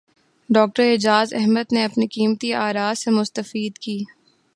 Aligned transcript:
doctor 0.49 0.83
Ijaz 0.83 1.33
Ahmed 1.33 1.67
نے 1.73 1.83
اپنے 1.83 2.05
قیمتی 2.07 2.53
اراءسے 2.55 3.11
مستفید 3.11 3.77
کی 3.77 3.97